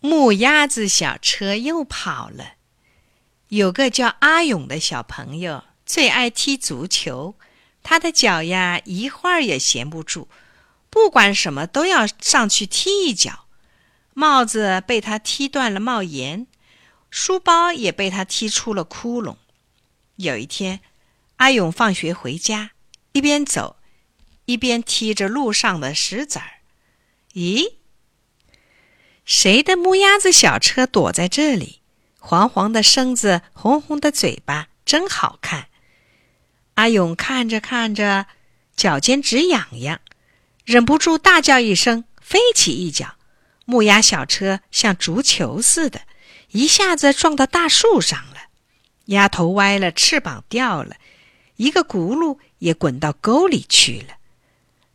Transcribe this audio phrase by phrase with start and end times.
[0.00, 2.54] 木鸭子小车又跑了。
[3.48, 7.36] 有个叫阿勇的小朋友，最爱踢足球。
[7.82, 10.28] 他的脚呀，一会儿也闲不住，
[10.88, 13.46] 不管什么都要上去踢一脚。
[14.14, 16.46] 帽子被他踢断了帽檐，
[17.10, 19.36] 书包也被他踢出了窟窿。
[20.16, 20.80] 有一天，
[21.36, 22.72] 阿勇放学回家，
[23.12, 23.76] 一边走，
[24.44, 26.60] 一边踢着路上的石子儿。
[27.32, 27.79] 咦？
[29.42, 31.80] 谁的木鸭子小车躲在这里？
[32.18, 35.68] 黄黄的身子，红红的嘴巴，真好看。
[36.74, 38.26] 阿勇看着看着，
[38.76, 39.98] 脚尖直痒痒，
[40.66, 43.14] 忍不住大叫一声，飞起一脚，
[43.64, 46.02] 木鸭小车像足球似的，
[46.50, 48.36] 一下子撞到大树上了。
[49.06, 50.96] 鸭头歪了，翅膀掉了，
[51.56, 54.16] 一个轱辘也滚到沟里去了。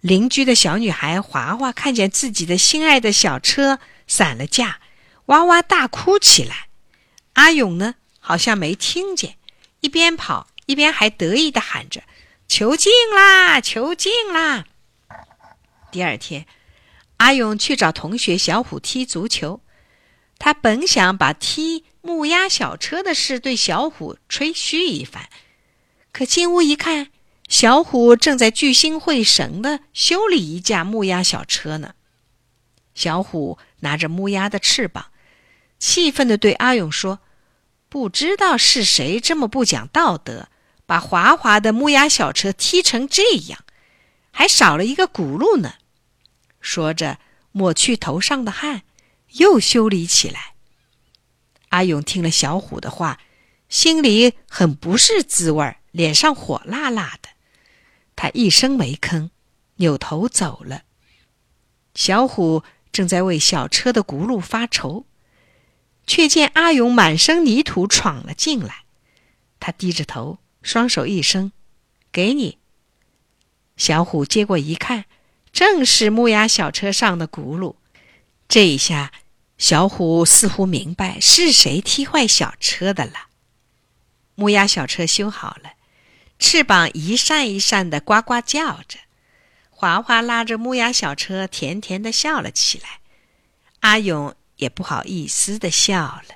[0.02, 4.80] 邻居的小女孩华华看见自己的心爱的小车散了架，
[5.28, 6.68] 哇哇大哭起来。
[7.34, 9.38] 阿勇呢，好像没听见，
[9.82, 12.04] 一边跑一边还得意地喊着
[12.48, 14.66] ：“囚禁啦，囚禁啦！”
[15.92, 16.46] 第二天，
[17.18, 19.62] 阿勇去找同学小虎踢足球，
[20.38, 25.28] 他本想把踢木鸭小车的事对小虎吹嘘一番，
[26.12, 27.12] 可进屋一看。
[27.48, 31.95] 小虎正在聚精会神地修理一架木鸭小车呢。
[32.96, 35.12] 小虎拿着木鸭的翅膀，
[35.78, 37.20] 气愤地对阿勇说
[37.88, 40.48] ：“不知道是谁这么不讲道德，
[40.86, 43.64] 把滑滑的木鸭小车踢成这样，
[44.32, 45.76] 还少了一个轱辘呢。”
[46.60, 47.20] 说着，
[47.52, 48.82] 抹去头上的汗，
[49.34, 50.56] 又修理起来。
[51.70, 53.20] 阿勇听了小虎的话，
[53.68, 57.30] 心里很不是滋味脸上火辣辣的。
[58.16, 59.30] 他一声没吭，
[59.76, 60.84] 扭头走了。
[61.94, 62.64] 小虎
[62.96, 65.06] 正在为小车的轱辘发愁，
[66.08, 68.86] 却见阿勇满身泥土闯了进来。
[69.60, 71.52] 他低着头，双手一伸
[72.14, 72.58] ，“给你。”
[73.76, 75.04] 小虎接过一看，
[75.52, 77.76] 正是木鸭小车上的轱辘。
[78.48, 79.12] 这一下，
[79.58, 83.28] 小虎似乎明白是谁踢坏小车的了。
[84.36, 85.74] 木鸭小车修好了。
[86.40, 89.00] 翅膀一扇一扇的呱呱叫着，
[89.78, 93.02] 华华拉着木鸭小车甜甜的笑了起来，
[93.82, 96.36] 阿勇也不好意思的笑了。